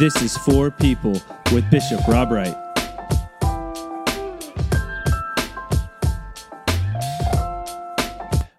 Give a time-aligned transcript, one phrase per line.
[0.00, 1.20] This is For People
[1.52, 2.56] with Bishop Rob Wright.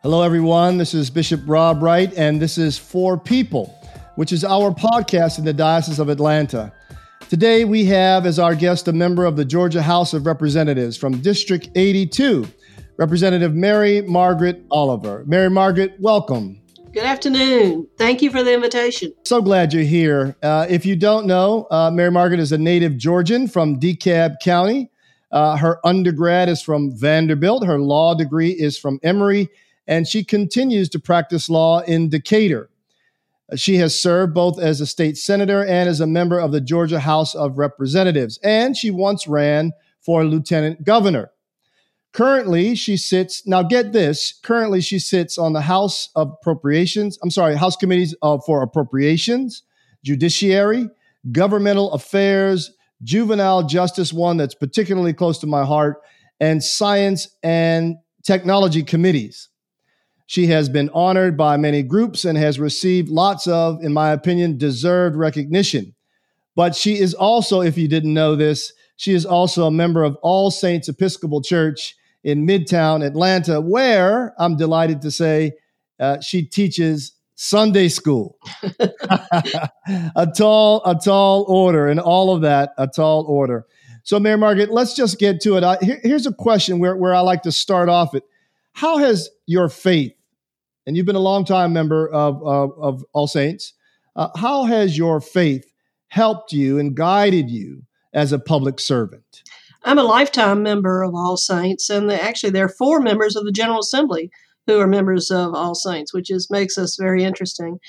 [0.03, 0.77] Hello, everyone.
[0.77, 3.75] This is Bishop Rob Wright, and this is For People,
[4.17, 6.71] which is our podcast in the Diocese of Atlanta.
[7.27, 11.21] Today, we have as our guest a member of the Georgia House of Representatives from
[11.21, 12.47] District 82,
[12.97, 15.23] Representative Mary Margaret Oliver.
[15.25, 16.60] Mary Margaret, welcome.
[16.93, 17.87] Good afternoon.
[17.97, 19.13] Thank you for the invitation.
[19.23, 20.35] So glad you're here.
[20.43, 24.91] Uh, if you don't know, uh, Mary Margaret is a native Georgian from DeKalb County.
[25.31, 27.65] Uh, her undergrad is from Vanderbilt.
[27.65, 29.47] Her law degree is from Emory,
[29.87, 32.69] and she continues to practice law in Decatur.
[33.49, 36.59] Uh, she has served both as a state senator and as a member of the
[36.59, 39.71] Georgia House of Representatives, and she once ran
[40.01, 41.31] for lieutenant governor.
[42.13, 47.31] Currently, she sits, now get this, currently she sits on the House of Appropriations, I'm
[47.31, 49.63] sorry, House Committees uh, for Appropriations,
[50.03, 50.89] Judiciary,
[51.31, 52.71] Governmental Affairs,
[53.03, 56.01] Juvenile Justice, one that's particularly close to my heart,
[56.41, 59.47] and Science and Technology Committees.
[60.27, 64.57] She has been honored by many groups and has received lots of, in my opinion,
[64.57, 65.95] deserved recognition.
[66.55, 70.17] But she is also, if you didn't know this, she is also a member of
[70.21, 75.53] All Saints Episcopal Church in Midtown Atlanta, where I'm delighted to say
[75.99, 78.37] uh, she teaches Sunday school.
[80.15, 83.65] a tall, a tall order, and all of that, a tall order.
[84.03, 85.63] So, Mary Margaret, let's just get to it.
[85.63, 88.23] I, here, here's a question where, where I like to start off it.
[88.73, 90.13] How has your faith,
[90.85, 93.73] and you've been a long time member of, of, of All Saints,
[94.15, 95.71] uh, how has your faith
[96.09, 97.83] helped you and guided you
[98.13, 99.43] as a public servant?
[99.83, 103.45] I'm a lifetime member of All Saints, and the, actually, there are four members of
[103.45, 104.29] the General Assembly
[104.67, 107.79] who are members of All Saints, which is makes us very interesting.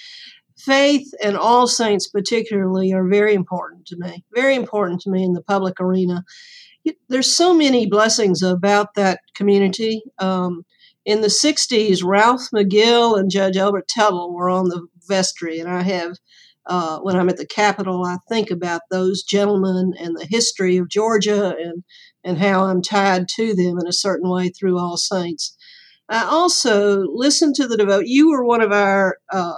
[0.57, 4.25] Faith and All Saints, particularly, are very important to me.
[4.35, 6.25] Very important to me in the public arena.
[7.09, 10.03] There's so many blessings about that community.
[10.19, 10.65] Um,
[11.05, 15.83] in the 60s, Ralph McGill and Judge Elbert Tuttle were on the vestry, and I
[15.83, 16.17] have
[16.67, 20.89] uh, when I'm at the Capitol, I think about those gentlemen and the history of
[20.89, 21.83] Georgia and,
[22.25, 25.57] and how I'm tied to them in a certain way through All Saints.
[26.09, 28.05] I also listen to the devote.
[28.07, 29.55] You were one of our uh,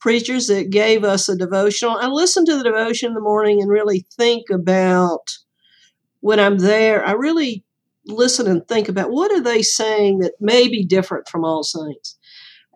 [0.00, 1.96] preachers that gave us a devotional.
[1.96, 5.30] I listen to the devotion in the morning and really think about
[6.20, 7.06] when I'm there.
[7.06, 7.64] I really
[8.06, 12.18] listen and think about what are they saying that may be different from All Saints.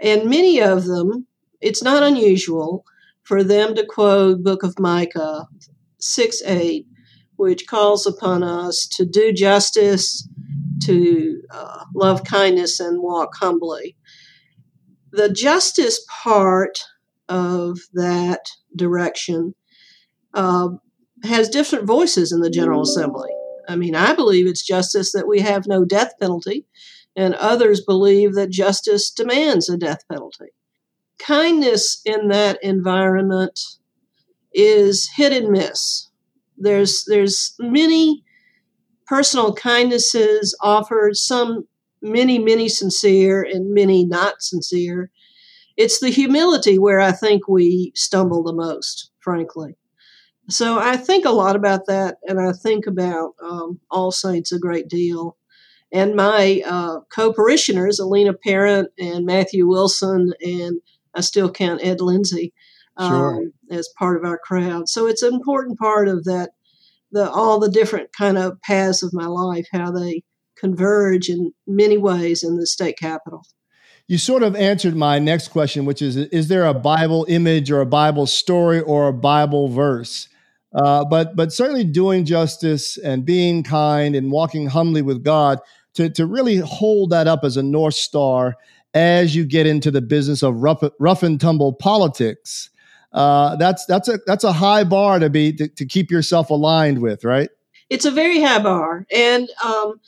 [0.00, 1.27] And many of them,
[1.60, 2.84] it's not unusual
[3.31, 5.47] for them to quote Book of Micah
[6.01, 6.85] 6 8,
[7.37, 10.29] which calls upon us to do justice,
[10.83, 13.95] to uh, love kindness, and walk humbly.
[15.13, 16.77] The justice part
[17.29, 18.41] of that
[18.75, 19.55] direction
[20.35, 20.71] uh,
[21.23, 23.31] has different voices in the General Assembly.
[23.69, 26.67] I mean, I believe it's justice that we have no death penalty,
[27.15, 30.49] and others believe that justice demands a death penalty
[31.27, 33.59] kindness in that environment
[34.53, 36.09] is hit and miss.
[36.59, 38.23] There's there's many
[39.07, 41.67] personal kindnesses offered, some
[42.03, 45.11] many many sincere and many not sincere.
[45.77, 49.77] It's the humility where I think we stumble the most, frankly.
[50.49, 54.59] So I think a lot about that, and I think about um, All Saints a
[54.59, 55.37] great deal.
[55.93, 60.81] And my uh, co parishioners, Elena Parent and Matthew Wilson and
[61.15, 62.53] I still count Ed Lindsay
[62.97, 63.50] um, sure.
[63.71, 64.88] as part of our crowd.
[64.88, 66.50] So it's an important part of that,
[67.12, 70.22] the all the different kind of paths of my life, how they
[70.56, 73.43] converge in many ways in the state capitol.
[74.06, 77.81] You sort of answered my next question, which is Is there a Bible image or
[77.81, 80.28] a Bible story or a Bible verse?
[80.72, 85.59] Uh, but but certainly doing justice and being kind and walking humbly with God
[85.94, 88.56] to, to really hold that up as a North Star
[88.95, 92.71] as you get into the business of rough, rough and tumble politics.
[93.13, 97.01] Uh, that's that's a that's a high bar to be to, to, keep yourself aligned
[97.01, 97.51] with, right?
[97.89, 100.01] It's a very high bar, and um,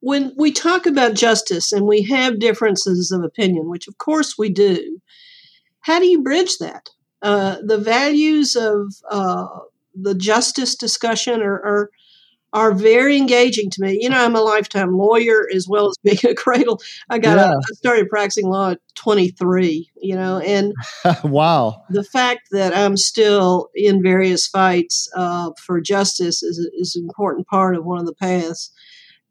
[0.00, 4.48] when we talk about justice and we have differences of opinion, which of course we
[4.48, 5.00] do,
[5.80, 6.88] how do you bridge that?
[7.22, 9.46] Uh, the values of uh,
[9.94, 11.90] the justice discussion are, are
[12.52, 13.98] are very engaging to me.
[14.00, 16.80] You know, I'm a lifetime lawyer as well as being a cradle.
[17.08, 17.52] I got yeah.
[17.52, 20.74] a, I started practicing law at 23, you know, and
[21.24, 21.82] wow.
[21.90, 27.46] The fact that I'm still in various fights uh, for justice is, is an important
[27.46, 28.70] part of one of the paths.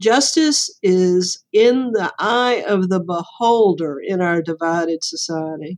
[0.02, 5.78] Justice is in the eye of the beholder in our divided society.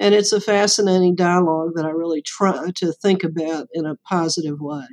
[0.00, 4.56] And it's a fascinating dialogue that I really try to think about in a positive
[4.58, 4.86] way.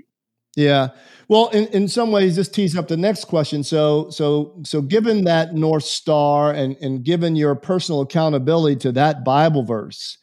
[0.55, 0.89] Yeah.
[1.27, 3.63] Well, in, in some ways, this tees up the next question.
[3.63, 9.23] So, so, so, given that North Star and, and given your personal accountability to that
[9.23, 10.17] Bible verse,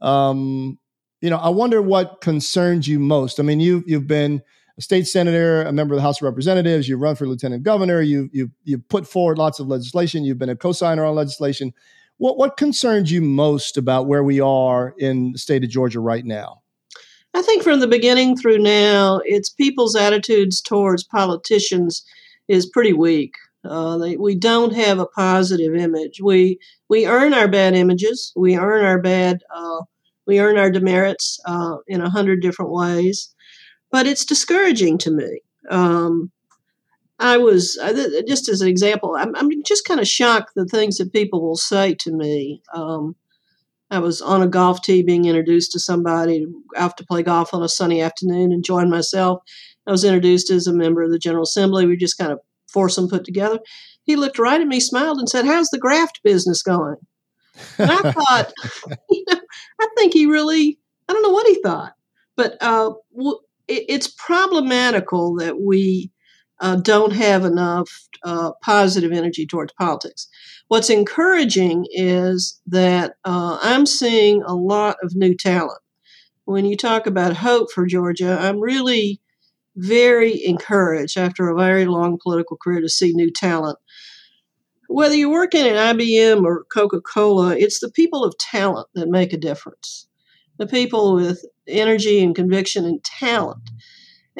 [0.00, 0.78] um,
[1.20, 3.40] you know, I wonder what concerns you most.
[3.40, 4.42] I mean, you you've been
[4.78, 8.00] a state senator, a member of the House of Representatives, you run for lieutenant governor,
[8.00, 11.72] you you you've put forward lots of legislation, you've been a co-signer on legislation.
[12.18, 16.24] What what concerns you most about where we are in the state of Georgia right
[16.24, 16.62] now?
[17.34, 22.04] I think from the beginning through now, it's people's attitudes towards politicians
[22.48, 23.34] is pretty weak.
[23.64, 26.20] Uh, they, we don't have a positive image.
[26.20, 28.32] We we earn our bad images.
[28.34, 29.42] We earn our bad.
[29.54, 29.82] Uh,
[30.26, 33.34] we earn our demerits uh, in a hundred different ways
[33.90, 35.40] but it's discouraging to me.
[35.68, 36.30] Um,
[37.18, 37.78] I was
[38.26, 39.14] just as an example.
[39.16, 42.62] I'm, I'm just kind of shocked the things that people will say to me.
[42.74, 43.14] Um,
[43.90, 46.46] I was on a golf tee being introduced to somebody
[46.76, 49.42] out to play golf on a sunny afternoon and joined myself.
[49.86, 51.86] I was introduced as a member of the General Assembly.
[51.86, 52.38] We just kind of
[52.68, 53.58] foursome put together.
[54.04, 56.96] He looked right at me, smiled, and said, "How's the graft business going?"
[57.78, 58.52] And I thought,
[59.10, 59.40] you know,
[59.80, 60.78] I think he really,
[61.08, 61.94] I don't know what he thought,
[62.36, 62.92] but uh,
[63.68, 66.10] it's problematical that we
[66.60, 67.88] uh, don't have enough
[68.24, 70.28] uh, positive energy towards politics.
[70.68, 75.80] What's encouraging is that uh, I'm seeing a lot of new talent.
[76.44, 79.20] When you talk about hope for Georgia, I'm really
[79.76, 83.78] very encouraged after a very long political career to see new talent.
[84.88, 89.32] Whether you're working at IBM or Coca Cola, it's the people of talent that make
[89.32, 90.08] a difference
[90.60, 93.62] the people with energy and conviction and talent.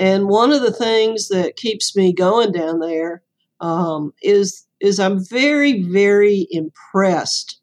[0.00, 3.22] And one of the things that keeps me going down there
[3.60, 7.60] um, is is I'm very very impressed.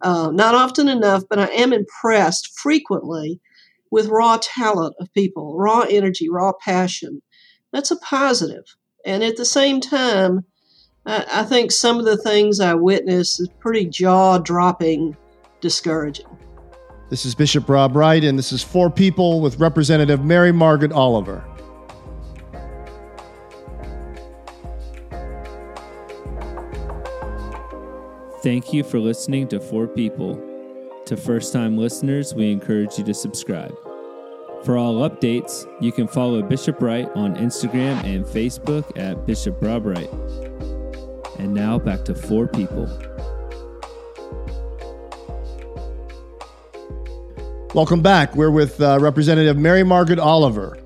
[0.00, 3.40] Uh, not often enough, but I am impressed frequently
[3.90, 7.20] with raw talent of people, raw energy, raw passion.
[7.72, 8.64] That's a positive.
[9.04, 10.44] And at the same time,
[11.04, 15.16] I, I think some of the things I witness is pretty jaw dropping
[15.60, 16.26] discouraging.
[17.10, 21.44] This is Bishop Rob Wright, and this is For People with Representative Mary Margaret Oliver.
[28.42, 30.34] Thank you for listening to For People.
[31.06, 33.72] To first time listeners, we encourage you to subscribe.
[34.64, 39.86] For all updates, you can follow Bishop Wright on Instagram and Facebook at Bishop Rob
[39.86, 40.10] Wright.
[41.38, 42.86] And now back to For People.
[47.76, 48.34] Welcome back.
[48.34, 50.78] We're with uh, Representative Mary Margaret Oliver.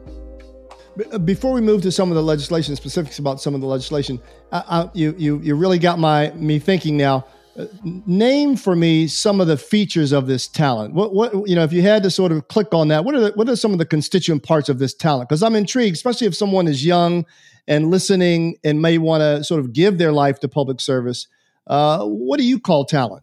[1.11, 4.21] Uh, before we move to some of the legislation specifics about some of the legislation,
[4.53, 7.25] I, I, you, you, you really got my me thinking now.
[7.85, 10.95] Name for me some of the features of this talent.
[10.95, 13.21] What, what you know, if you had to sort of click on that, what are
[13.21, 15.29] the, what are some of the constituent parts of this talent?
[15.29, 17.25] Because I'm intrigued, especially if someone is young
[17.67, 21.29] and listening and may want to sort of give their life to public service.
[21.67, 23.23] Uh, what do you call talent?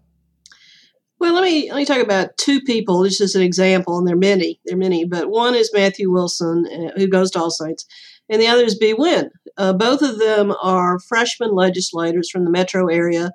[1.20, 4.16] Well, let me let me talk about two people just as an example, and there
[4.16, 4.60] are many.
[4.66, 7.86] There are many, but one is Matthew Wilson, uh, who goes to All Saints,
[8.30, 9.30] and the other is Bee Nguyen.
[9.58, 13.32] Uh, both of them are freshman legislators from the metro area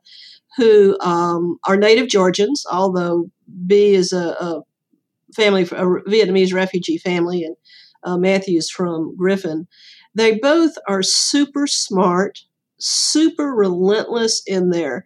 [0.59, 3.31] who um, are native Georgians, although
[3.67, 4.61] Bee is a, a
[5.35, 7.57] family, a Vietnamese refugee family, and
[8.03, 9.67] uh, Matthew's from Griffin.
[10.15, 12.41] They both are super smart,
[12.79, 15.05] super relentless in their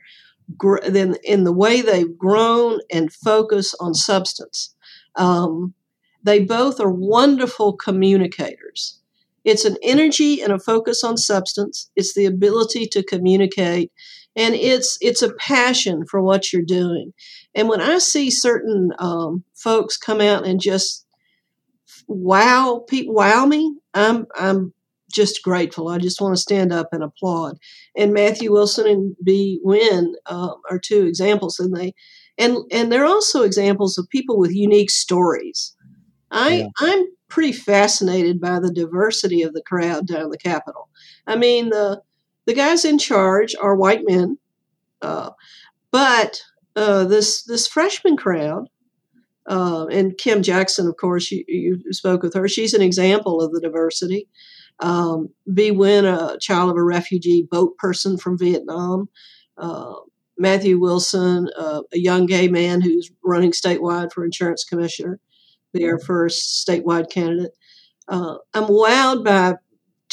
[0.89, 4.75] then in the way they've grown and focus on substance.
[5.17, 5.75] Um,
[6.23, 8.99] they both are wonderful communicators.
[9.45, 11.91] It's an energy and a focus on substance.
[11.97, 13.91] It's the ability to communicate,
[14.37, 17.13] and it's it's a passion for what you're doing.
[17.55, 21.07] And when I see certain um, folks come out and just
[22.07, 24.73] wow, people wow me, I'm I'm
[25.13, 25.89] just grateful.
[25.89, 27.59] I just want to stand up and applaud.
[27.97, 31.95] And Matthew Wilson and Bee Nguyen uh, are two examples, and they
[32.39, 35.77] and and they're also examples of people with unique stories.
[36.31, 36.67] I yeah.
[36.79, 40.89] I'm pretty fascinated by the diversity of the crowd down the Capitol.
[41.27, 42.03] I mean the
[42.47, 44.39] the guys in charge are white men,
[45.01, 45.31] uh,
[45.91, 46.43] but
[46.77, 48.69] uh, this this freshman crowd.
[49.45, 52.47] Uh, and Kim Jackson, of course, you, you spoke with her.
[52.47, 54.29] She's an example of the diversity
[54.83, 59.09] um, Bee Nguyen, a child of a refugee boat person from Vietnam.
[59.57, 59.95] Uh,
[60.39, 65.21] Matthew Wilson, uh, a young gay man who's running statewide for insurance commissioner,
[65.73, 67.53] their first statewide candidate.
[68.09, 69.55] Uh, I'm wowed by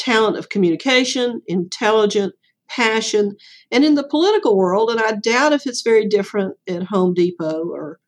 [0.00, 2.34] talent of communication, intelligent,
[2.68, 3.36] passion,
[3.70, 7.68] and in the political world, and I doubt if it's very different at Home Depot
[7.68, 7.98] or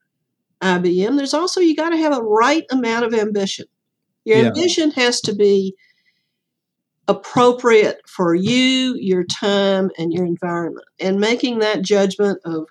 [0.62, 3.66] IBM, there's also you got to have a right amount of ambition.
[4.25, 4.46] Your Yeah.
[4.49, 5.75] ambition has to be
[7.08, 10.87] appropriate for you, your time, and your environment.
[11.00, 12.68] And making that judgment of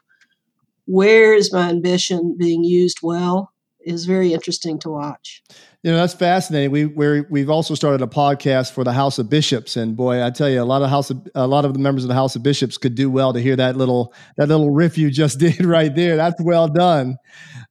[0.86, 3.52] where is my ambition being used well
[3.82, 5.44] is very interesting to watch.
[5.84, 6.70] You know, that's fascinating.
[6.70, 10.30] We we're, we've also started a podcast for the House of Bishops, and boy, I
[10.30, 12.36] tell you, a lot of House of, a lot of the members of the House
[12.36, 15.66] of Bishops could do well to hear that little that little riff you just did
[15.66, 16.18] right there.
[16.18, 17.18] That's well done.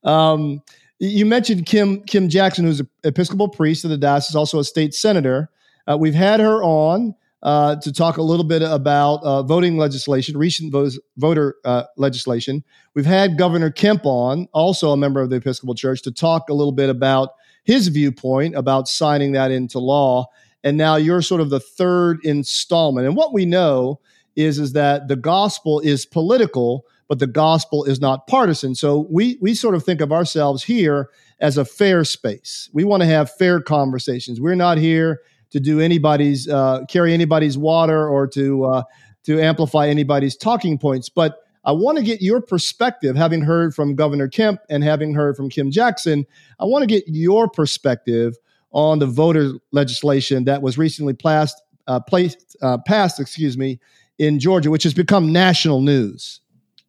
[0.02, 0.61] Um,
[0.99, 4.93] you mentioned Kim Kim Jackson, who's an Episcopal priest of the diocese, also a state
[4.93, 5.49] senator.
[5.87, 7.14] Uh, we've had her on
[7.45, 12.64] uh, to talk a little bit about uh, voting legislation, recent votes, voter uh, legislation.
[12.95, 16.55] We've had Governor Kemp on, also a member of the Episcopal Church, to talk a
[16.55, 17.31] little bit about
[17.64, 20.26] his viewpoint about signing that into law.
[20.62, 23.07] And now you're sort of the third installment.
[23.07, 24.00] And what we know
[24.37, 28.75] is, is that the gospel is political, but the gospel is not partisan.
[28.75, 32.71] So we we sort of think of ourselves here as a fair space.
[32.73, 34.40] We want to have fair conversations.
[34.40, 38.83] We're not here to do anybody's uh, carry anybody's water or to uh,
[39.25, 41.09] to amplify anybody's talking points.
[41.09, 45.37] But I want to get your perspective, having heard from Governor Kemp and having heard
[45.37, 46.26] from Kim Jackson.
[46.59, 48.37] I want to get your perspective
[48.73, 53.79] on the voter legislation that was recently passed, uh, placed, uh, passed, excuse me,
[54.19, 56.40] in Georgia, which has become national news.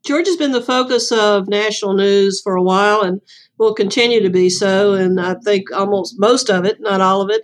[0.06, 3.22] Georgia's been the focus of national news for a while and
[3.58, 4.94] will continue to be so.
[4.94, 7.44] And I think almost most of it, not all of it,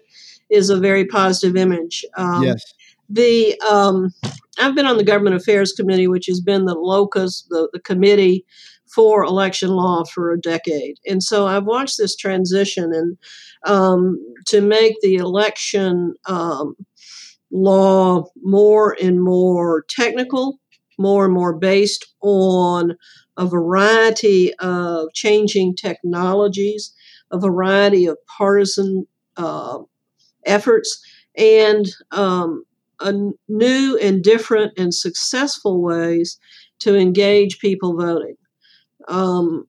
[0.50, 2.04] is a very positive image.
[2.16, 2.74] Um, yes.
[3.10, 4.14] The um,
[4.60, 8.46] I've been on the Government Affairs Committee, which has been the locus, the, the committee
[8.94, 13.18] for election law for a decade, and so I've watched this transition and
[13.66, 16.76] um, to make the election um,
[17.52, 20.60] law more and more technical,
[20.98, 22.96] more and more based on
[23.38, 26.94] a variety of changing technologies,
[27.32, 29.06] a variety of partisan
[29.38, 29.80] uh,
[30.46, 31.00] efforts,
[31.38, 32.64] and um,
[33.48, 36.40] new and different and successful ways
[36.80, 38.36] to engage people voting.
[39.08, 39.68] Um,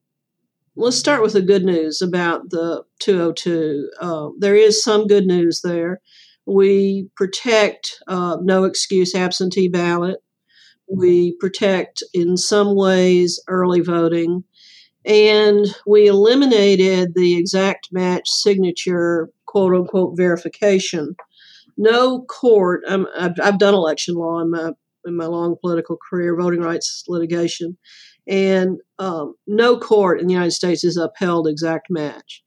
[0.75, 3.89] let's start with the good news about the 202.
[3.99, 5.99] Uh, there is some good news there.
[6.45, 10.17] We protect uh, no excuse absentee ballot.
[10.87, 14.43] We protect, in some ways, early voting.
[15.05, 21.15] And we eliminated the exact match signature, quote unquote, verification
[21.79, 22.83] no court.
[22.87, 24.71] Um, I've, I've, done election law in my
[25.05, 27.77] in my long political career, voting rights litigation,
[28.27, 32.43] and um, no court in the United States has upheld exact match.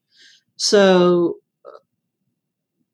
[0.56, 1.36] So,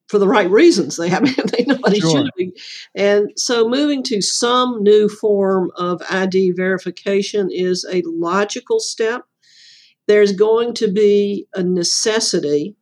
[0.07, 1.37] for the right reasons, they haven't.
[1.53, 2.11] They nobody Sure.
[2.11, 2.53] should be.
[2.95, 9.23] And so, moving to some new form of ID verification is a logical step.
[10.07, 12.77] There's going to be a necessity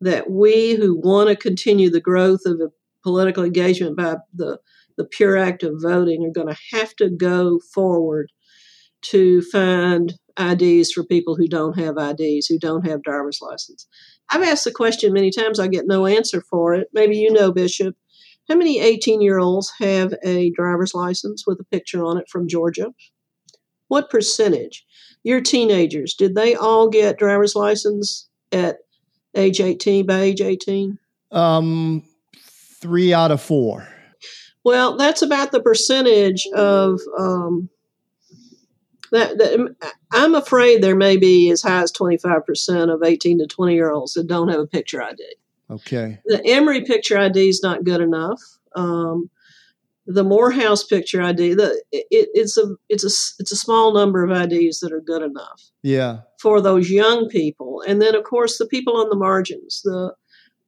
[0.00, 2.70] that we who want to continue the growth of a
[3.08, 4.58] political engagement by the,
[4.98, 8.30] the pure act of voting are going to have to go forward
[9.00, 13.86] to find IDs for people who don't have IDs, who don't have driver's license.
[14.28, 16.88] I've asked the question many times, I get no answer for it.
[16.92, 17.96] Maybe you know, Bishop.
[18.46, 22.46] How many 18 year olds have a driver's license with a picture on it from
[22.46, 22.88] Georgia?
[23.88, 24.84] What percentage?
[25.22, 28.76] Your teenagers, did they all get driver's license at
[29.34, 30.98] age 18 by age 18?
[31.30, 32.02] Um,
[32.80, 33.88] three out of four.
[34.64, 37.68] Well, that's about the percentage of um,
[39.12, 39.76] that, that.
[40.12, 44.14] I'm afraid there may be as high as 25% of 18 to 20 year olds
[44.14, 45.22] that don't have a picture ID.
[45.70, 46.18] Okay.
[46.26, 48.40] The Emory picture ID is not good enough.
[48.74, 49.30] Um,
[50.06, 54.30] the Morehouse picture ID, the it, it's a it's a it's a small number of
[54.30, 56.20] IDs that are good enough Yeah.
[56.40, 60.14] for those young people, and then of course the people on the margins, the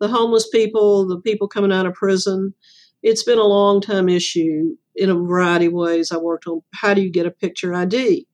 [0.00, 2.54] the homeless people, the people coming out of prison.
[3.02, 6.11] It's been a long time issue in a variety of ways.
[6.11, 8.26] I worked on how do you get a picture ID.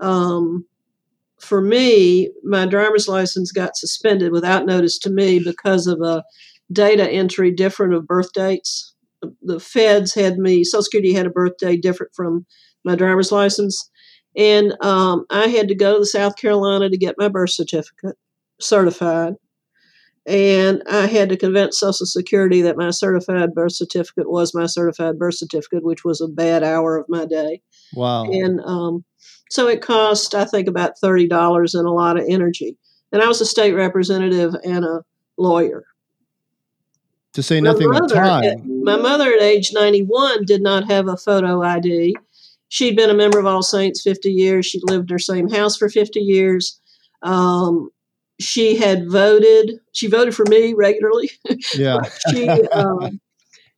[0.00, 0.66] Um,
[1.40, 6.24] for me, my driver's license got suspended without notice to me because of a
[6.72, 8.94] data entry different of birth dates.
[9.42, 12.46] The feds had me, Social Security had a birthday different from
[12.84, 13.90] my driver's license.
[14.36, 18.16] And um, I had to go to South Carolina to get my birth certificate
[18.60, 19.34] certified.
[20.26, 25.18] And I had to convince Social Security that my certified birth certificate was my certified
[25.18, 27.60] birth certificate, which was a bad hour of my day.
[27.94, 28.24] Wow.
[28.24, 29.04] And um,
[29.50, 32.78] so it cost, I think, about $30 and a lot of energy.
[33.12, 35.04] And I was a state representative and a
[35.36, 35.84] lawyer.
[37.34, 38.84] to say My nothing of mother, at, time.
[38.84, 42.16] my mother at age 91 did not have a photo ID.
[42.70, 44.66] She'd been a member of All Saints 50 years.
[44.66, 46.80] She'd lived in her same house for 50 years.
[47.22, 47.90] Um,
[48.40, 49.80] she had voted.
[49.92, 51.30] She voted for me regularly.
[51.74, 52.00] Yeah.
[52.30, 53.20] she um,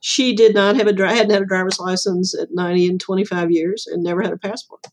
[0.00, 3.50] she did not have a hadn't had a driver's license at ninety and twenty five
[3.50, 4.86] years, and never had a passport.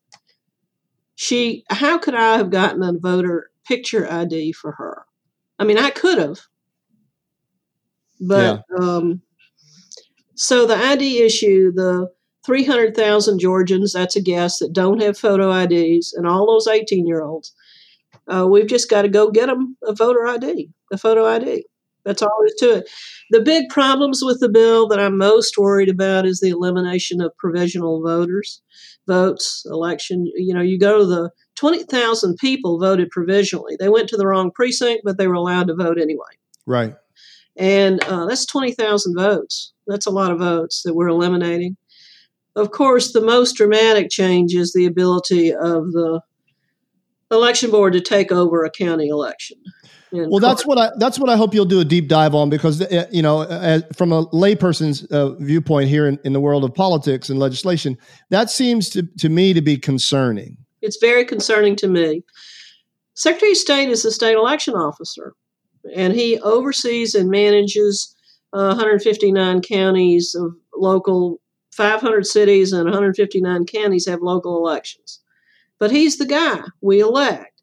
[1.15, 5.05] She, how could I have gotten a voter picture ID for her?
[5.59, 6.39] I mean, I could have,
[8.19, 8.77] but yeah.
[8.85, 9.21] um,
[10.35, 12.11] so the ID issue, the
[12.45, 17.23] 300,000 Georgians, that's a guess, that don't have photo IDs, and all those 18 year
[17.23, 17.53] olds,
[18.27, 21.65] uh, we've just got to go get them a voter ID, a photo ID.
[22.05, 22.89] That's all there is to it.
[23.31, 27.35] The big problems with the bill that I'm most worried about is the elimination of
[27.37, 28.61] provisional voters,
[29.07, 30.29] votes, election.
[30.35, 33.75] You know, you go to the 20,000 people voted provisionally.
[33.79, 36.25] They went to the wrong precinct, but they were allowed to vote anyway.
[36.65, 36.95] Right.
[37.55, 39.73] And uh, that's 20,000 votes.
[39.87, 41.77] That's a lot of votes that we're eliminating.
[42.55, 46.21] Of course, the most dramatic change is the ability of the
[47.33, 49.57] election board to take over a county election.
[50.13, 52.81] Well, that's what I that's what I hope you'll do a deep dive on because
[52.81, 56.73] uh, you know, uh, from a layperson's uh, viewpoint here in, in the world of
[56.73, 57.97] politics and legislation,
[58.29, 60.55] that seems to, to me to be concerning.
[60.83, 62.23] It's very concerning to me.
[63.15, 65.33] Secretary of State is the state election officer,
[65.95, 68.15] and he oversees and manages
[68.53, 71.39] uh, 159 counties of local
[71.71, 75.22] 500 cities and 159 counties have local elections.
[75.79, 77.61] But he's the guy we elect.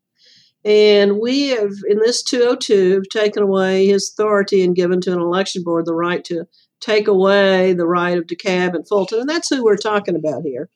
[0.64, 5.20] And we have, in this 202, have taken away his authority and given to an
[5.20, 6.44] election board the right to
[6.80, 9.20] take away the right of DeKalb and Fulton.
[9.20, 10.68] And that's who we're talking about here.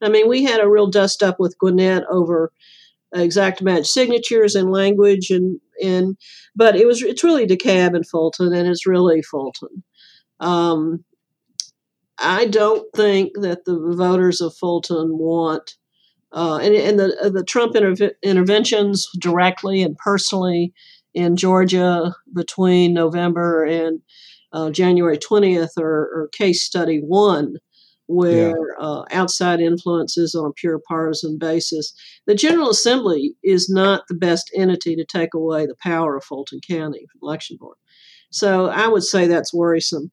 [0.00, 2.52] I mean, we had a real dust up with Gwinnett over
[3.14, 6.16] exact match signatures and language and and
[6.56, 9.82] but it was it's really DeKalb and Fulton and it's really Fulton.
[10.40, 11.04] Um,
[12.18, 15.74] I don't think that the voters of Fulton want
[16.32, 17.74] uh, and, and the uh, the Trump
[18.22, 20.72] interventions directly and personally
[21.14, 24.00] in Georgia between November and
[24.52, 27.56] uh, January 20th are, are, case study one,
[28.06, 28.86] where yeah.
[28.86, 31.94] uh, outside influences on a pure partisan basis.
[32.26, 36.60] The General Assembly is not the best entity to take away the power of Fulton
[36.66, 37.76] County Election Board.
[38.30, 40.10] So I would say that's worrisome.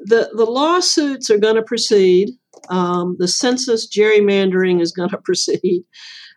[0.00, 2.30] The, the lawsuits are going to proceed.
[2.68, 5.84] Um, the census gerrymandering is going to proceed.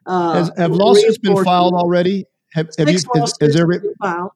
[0.06, 2.26] Uh, Has, have lawsuits been filed already?
[2.54, 4.32] Have, have Six you, lawsuits there, have been filed.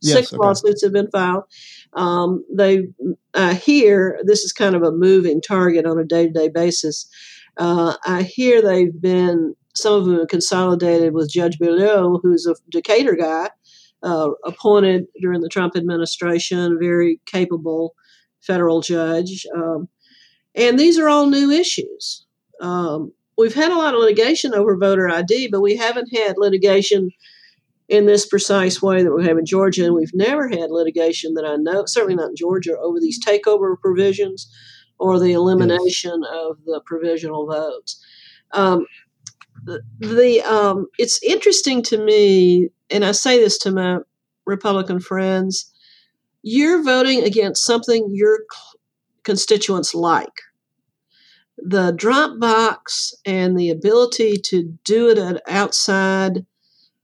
[0.00, 0.38] Yes, Six okay.
[0.38, 1.44] lawsuits have been filed.
[1.94, 2.88] Um, they
[3.34, 7.08] I hear this is kind of a moving target on a day to day basis.
[7.56, 13.16] Uh, I hear they've been some of them consolidated with Judge Boulee, who's a Decatur
[13.16, 13.50] guy,
[14.02, 17.94] uh, appointed during the Trump administration, very capable
[18.40, 19.46] federal judge.
[19.54, 19.88] Um,
[20.58, 22.26] and these are all new issues.
[22.60, 27.10] Um, we've had a lot of litigation over voter ID, but we haven't had litigation
[27.88, 29.84] in this precise way that we have in Georgia.
[29.84, 33.78] And we've never had litigation that I know, certainly not in Georgia, over these takeover
[33.80, 34.50] provisions
[34.98, 36.32] or the elimination yes.
[36.32, 38.04] of the provisional votes.
[38.52, 38.86] Um,
[39.64, 43.98] the, the um, it's interesting to me, and I say this to my
[44.44, 45.72] Republican friends
[46.42, 48.40] you're voting against something your
[49.24, 50.32] constituents like.
[51.64, 56.46] The drop box and the ability to do it outside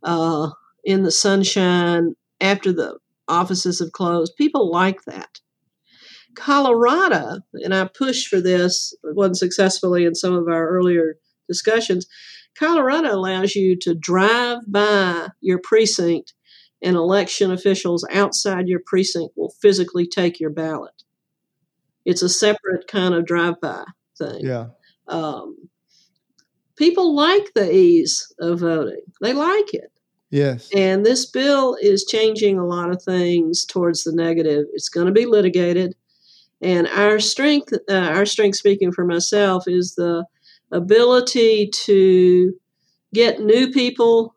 [0.02, 0.50] uh,
[0.84, 5.40] in the sunshine after the offices have closed, people like that.
[6.34, 11.16] Colorado, and I pushed for this, wasn't successfully in some of our earlier
[11.48, 12.06] discussions.
[12.58, 16.34] Colorado allows you to drive by your precinct
[16.82, 21.02] and election officials outside your precinct will physically take your ballot.
[22.04, 23.84] It's a separate kind of drive-by
[24.18, 24.44] thing.
[24.44, 24.66] Yeah.
[25.08, 25.68] Um,
[26.76, 29.02] people like the ease of voting.
[29.20, 29.90] They like it.
[30.30, 30.68] Yes.
[30.74, 34.64] And this bill is changing a lot of things towards the negative.
[34.72, 35.94] It's going to be litigated,
[36.60, 40.24] and our strength, uh, our strength, speaking for myself, is the
[40.72, 42.52] ability to
[43.12, 44.34] get new people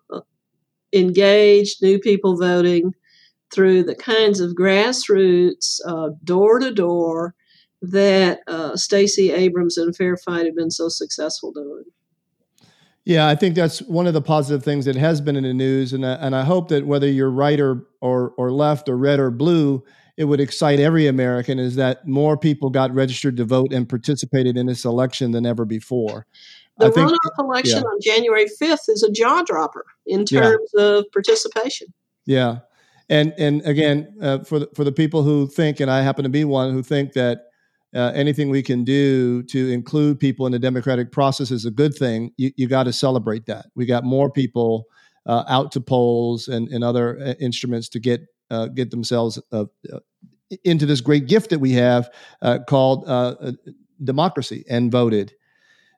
[0.93, 2.93] engaged, new people voting
[3.51, 5.79] through the kinds of grassroots,
[6.23, 7.33] door to door,
[7.81, 11.83] that uh, Stacey Abrams and Fair Fight have been so successful doing.
[13.05, 15.93] Yeah, I think that's one of the positive things that has been in the news,
[15.93, 19.19] and I, and I hope that whether you're right or, or or left or red
[19.19, 19.81] or blue,
[20.17, 24.57] it would excite every American is that more people got registered to vote and participated
[24.57, 26.25] in this election than ever before.
[26.79, 27.87] The think, runoff election yeah.
[27.87, 30.83] on January 5th is a jaw dropper in terms yeah.
[30.83, 31.87] of participation.
[32.25, 32.59] Yeah.
[33.09, 36.29] And and again, uh, for the, for the people who think, and I happen to
[36.29, 37.45] be one who think that
[37.95, 41.95] uh, anything we can do to include people in the democratic process is a good
[41.95, 43.67] thing, you, you got to celebrate that.
[43.75, 44.87] We got more people
[45.25, 49.65] uh, out to polls and, and other uh, instruments to get uh, get themselves uh,
[49.93, 49.99] uh,
[50.63, 52.09] into this great gift that we have
[52.67, 53.05] called
[54.03, 55.33] democracy and voted.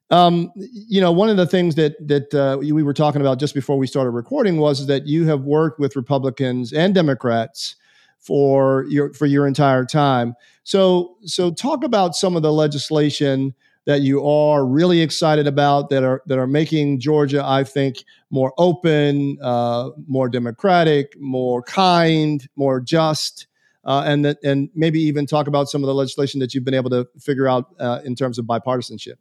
[0.10, 3.78] Um, you know, one of the things that that we were talking about just before
[3.78, 7.76] we started recording was that you have worked with Republicans and Democrats
[8.20, 10.36] for your for your entire time.
[10.64, 13.56] So, so talk about some of the legislation
[13.86, 18.54] that you are really excited about that are that are making Georgia, I think, more
[18.58, 23.48] open, uh, more democratic, more kind, more just.
[23.86, 26.74] Uh, and that, and maybe even talk about some of the legislation that you've been
[26.74, 29.16] able to figure out uh, in terms of bipartisanship.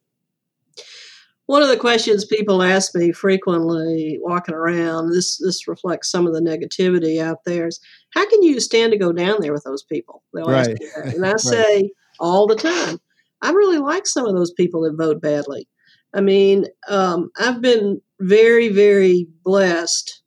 [1.49, 6.35] One of the questions people ask me frequently walking around, this this reflects some of
[6.35, 7.81] the negativity out there, is
[8.13, 10.23] how can you stand to go down there with those people?
[10.35, 10.69] They'll right.
[10.69, 11.15] ask me that.
[11.15, 11.41] And I right.
[11.41, 13.01] say all the time,
[13.41, 15.67] I really like some of those people that vote badly.
[16.13, 20.21] I mean, um, I've been very, very blessed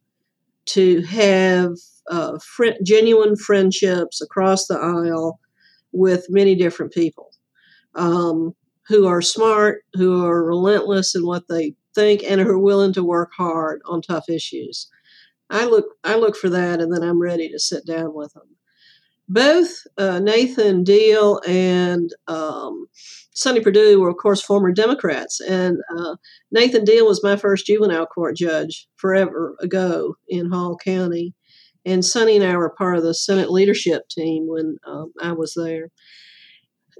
[0.69, 1.73] to have
[2.09, 5.39] uh, fr- genuine friendships across the aisle
[5.91, 7.29] with many different people.
[7.93, 8.55] Um,
[8.91, 13.03] who are smart, who are relentless in what they think, and who are willing to
[13.03, 14.87] work hard on tough issues.
[15.49, 18.57] I look I look for that, and then I'm ready to sit down with them.
[19.29, 22.87] Both uh, Nathan Deal and um,
[23.33, 26.17] Sonny Perdue were, of course, former Democrats, and uh,
[26.51, 31.33] Nathan Deal was my first juvenile court judge forever ago in Hall County,
[31.85, 35.53] and Sonny and I were part of the Senate leadership team when um, I was
[35.55, 35.87] there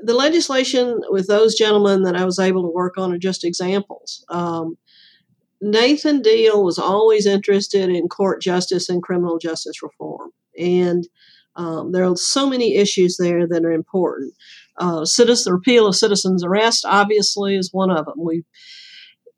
[0.04, 4.24] the legislation with those gentlemen that I was able to work on are just examples.
[4.30, 4.78] Um,
[5.62, 10.32] Nathan Deal was always interested in court justice and criminal justice reform.
[10.58, 11.08] And
[11.56, 14.34] um, there are so many issues there that are important.
[14.78, 18.16] Uh, citizen repeal of citizens arrest obviously is one of them.
[18.18, 18.44] We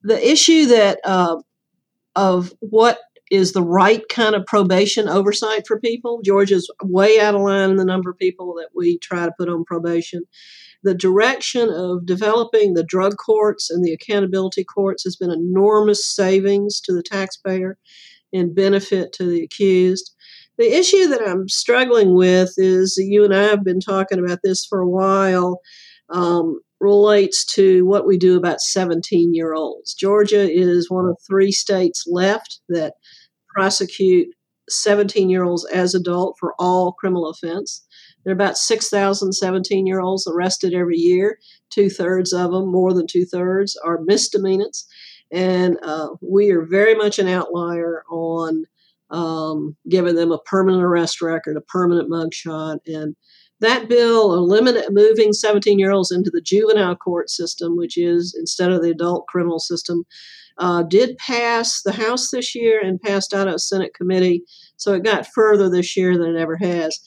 [0.03, 1.37] the issue that uh,
[2.15, 2.99] of what
[3.33, 6.21] is the right kind of probation oversight for people.
[6.23, 9.49] Georgia's way out of line in the number of people that we try to put
[9.49, 10.21] on probation.
[10.83, 16.79] The direction of developing the drug courts and the accountability courts has been enormous savings
[16.81, 17.79] to the taxpayer
[18.31, 20.13] and benefit to the accused.
[20.59, 24.63] The issue that I'm struggling with is you and I have been talking about this
[24.63, 25.59] for a while.
[26.09, 29.93] Um, relates to what we do about 17 year olds.
[29.93, 32.95] Georgia is one of three states left that
[33.53, 34.27] prosecute
[34.69, 37.85] 17 year olds as adult for all criminal offense.
[38.23, 41.39] There are about 6,000 17 year olds arrested every year.
[41.69, 44.85] Two thirds of them, more than two thirds, are misdemeanors.
[45.31, 48.65] And uh, we are very much an outlier on
[49.09, 52.79] um, giving them a permanent arrest record, a permanent mugshot.
[52.87, 53.15] And
[53.59, 58.71] that bill eliminated moving 17 year olds into the juvenile court system, which is instead
[58.71, 60.05] of the adult criminal system,
[60.57, 64.43] uh, did pass the House this year and passed out of Senate committee.
[64.77, 66.99] So it got further this year than it ever has.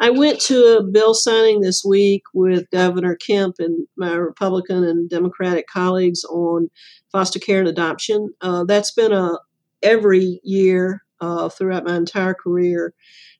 [0.00, 5.08] I went to a bill signing this week with Governor Kemp and my Republican and
[5.08, 6.70] Democratic colleagues on
[7.12, 8.34] foster care and adoption.
[8.40, 9.38] Uh, that's been a
[9.82, 12.94] every year uh, throughout my entire career.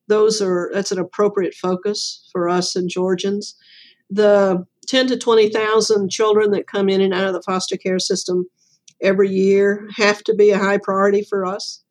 [0.09, 3.57] Those are that's an appropriate focus for us and Georgians.
[4.11, 8.47] The 10 to 20,000 children that come in and out of the foster care system
[9.03, 11.83] every year have to be a high priority for us.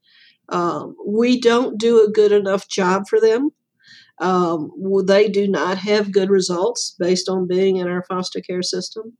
[0.50, 3.52] Um, we don't do a good enough job for them.
[4.19, 4.71] Um,
[5.06, 9.17] they do not have good results based on being in our foster care system.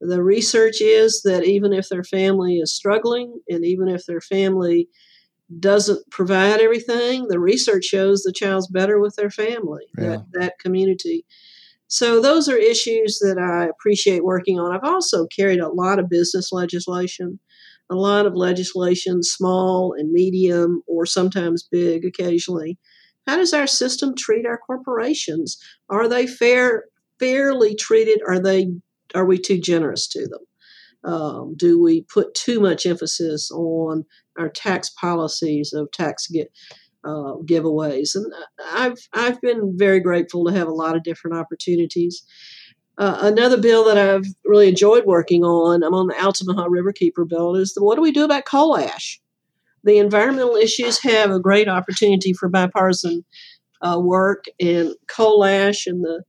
[0.00, 4.88] The research is that even if their family is struggling and even if their family
[5.60, 10.08] doesn't provide everything, the research shows the child's better with their family, yeah.
[10.08, 11.24] that, that community.
[11.88, 14.74] So those are issues that I appreciate working on.
[14.74, 17.38] I've also carried a lot of business legislation,
[17.90, 22.78] a lot of legislation, small and medium, or sometimes big occasionally.
[23.26, 25.58] How does our system treat our corporations?
[25.88, 26.84] Are they fair,
[27.18, 28.20] fairly treated?
[28.26, 28.68] Are they
[29.14, 31.12] are we too generous to them?
[31.12, 34.04] Um, do we put too much emphasis on
[34.38, 36.50] our tax policies of tax get,
[37.04, 38.14] uh, giveaways.
[38.14, 38.32] And
[38.72, 42.24] I've I've been very grateful to have a lot of different opportunities.
[42.96, 47.56] Uh, another bill that I've really enjoyed working on, I'm on the Altamaha Riverkeeper bill,
[47.56, 49.20] is the, what do we do about coal ash?
[49.82, 53.24] The environmental issues have a great opportunity for bipartisan
[53.82, 56.22] uh, work, and coal ash and the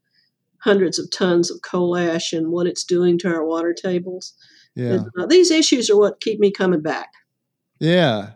[0.60, 4.34] hundreds of tons of coal ash and what it's doing to our water tables.
[4.76, 5.04] Yeah.
[5.18, 7.10] Uh, these issues are what keep me coming back.
[7.80, 8.32] Yeah,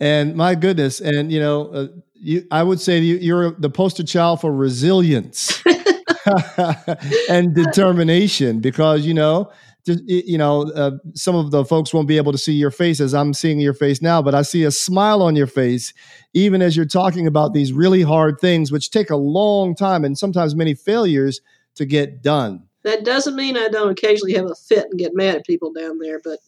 [0.00, 4.04] and my goodness, and you know, uh, you, I would say you, you're the poster
[4.04, 5.62] child for resilience
[7.28, 9.50] and determination because you know
[9.86, 13.00] just, you know, uh, some of the folks won't be able to see your face
[13.00, 15.94] as I'm seeing your face now, but I see a smile on your face,
[16.34, 20.18] even as you're talking about these really hard things, which take a long time and
[20.18, 21.40] sometimes many failures
[21.76, 22.64] to get done.
[22.82, 25.98] That doesn't mean I don't occasionally have a fit and get mad at people down
[25.98, 26.40] there, but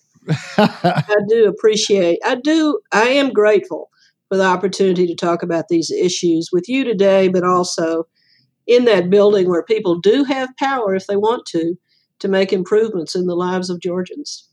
[0.59, 3.91] I do appreciate, I do, I am grateful
[4.29, 8.07] for the opportunity to talk about these issues with you today, but also
[8.67, 11.75] in that building where people do have power if they want to
[12.21, 14.49] to make improvements in the lives of Georgians.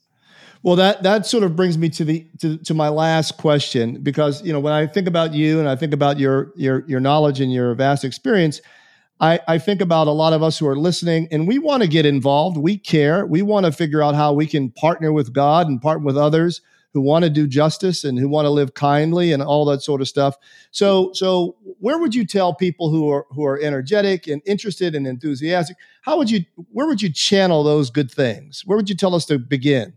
[0.63, 4.43] Well, that that sort of brings me to the to, to my last question because
[4.43, 7.39] you know when I think about you and I think about your your your knowledge
[7.39, 8.61] and your vast experience,
[9.19, 11.89] I, I think about a lot of us who are listening and we want to
[11.89, 12.57] get involved.
[12.57, 13.25] We care.
[13.25, 16.61] We want to figure out how we can partner with God and partner with others
[16.93, 19.99] who want to do justice and who want to live kindly and all that sort
[19.99, 20.37] of stuff.
[20.71, 25.05] So, so where would you tell people who are who are energetic and interested and
[25.05, 25.75] enthusiastic?
[26.03, 28.63] How would you where would you channel those good things?
[28.65, 29.93] Where would you tell us to begin?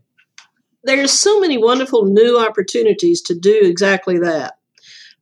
[0.82, 4.54] There's so many wonderful new opportunities to do exactly that.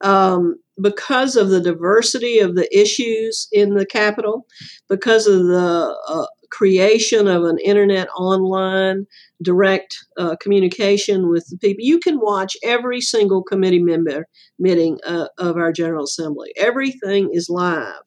[0.01, 4.47] Um, because of the diversity of the issues in the capital,
[4.89, 9.07] because of the uh, creation of an internet online
[9.43, 14.27] direct uh, communication with the people, you can watch every single committee member
[14.59, 16.53] meeting uh, of our General Assembly.
[16.57, 18.03] Everything is live.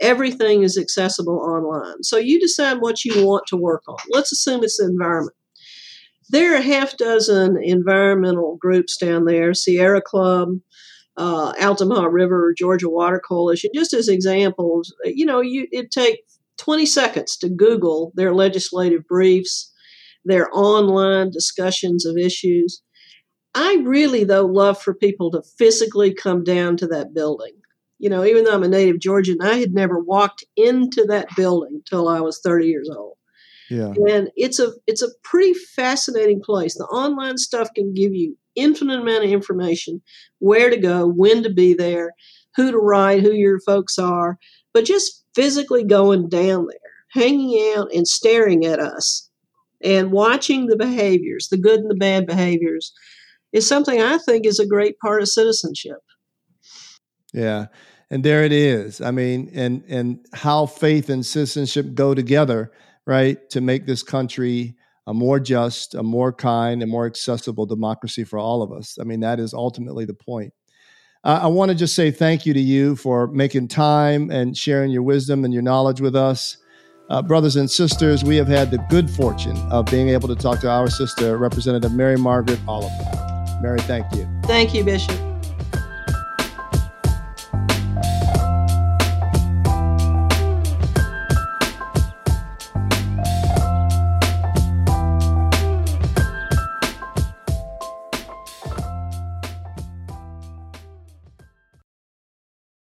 [0.00, 2.02] Everything is accessible online.
[2.02, 3.98] So you decide what you want to work on.
[4.10, 5.36] Let's assume it's the environment.
[6.30, 10.48] There are a half dozen environmental groups down there Sierra Club,
[11.16, 14.94] uh, Altamaha River, Georgia Water Coalition, just as examples.
[15.04, 19.72] You know, you it takes 20 seconds to Google their legislative briefs,
[20.24, 22.82] their online discussions of issues.
[23.54, 27.52] I really, though, love for people to physically come down to that building.
[27.98, 31.82] You know, even though I'm a native Georgian, I had never walked into that building
[31.88, 33.16] till I was 30 years old.
[33.70, 33.92] Yeah.
[34.08, 36.76] And it's a it's a pretty fascinating place.
[36.76, 40.02] The online stuff can give you infinite amount of information,
[40.38, 42.12] where to go, when to be there,
[42.56, 44.38] who to write, who your folks are,
[44.74, 49.28] but just physically going down there, hanging out and staring at us
[49.82, 52.92] and watching the behaviors, the good and the bad behaviors,
[53.52, 55.98] is something I think is a great part of citizenship.
[57.32, 57.66] Yeah.
[58.10, 59.00] And there it is.
[59.00, 62.70] I mean, and and how faith and citizenship go together,
[63.06, 68.24] right, to make this country a more just, a more kind, and more accessible democracy
[68.24, 68.98] for all of us.
[69.00, 70.52] I mean, that is ultimately the point.
[71.24, 74.90] Uh, I want to just say thank you to you for making time and sharing
[74.90, 76.56] your wisdom and your knowledge with us.
[77.10, 80.60] Uh, brothers and sisters, we have had the good fortune of being able to talk
[80.60, 83.58] to our sister, Representative Mary Margaret Oliver.
[83.60, 84.28] Mary, thank you.
[84.44, 85.31] Thank you, Bishop.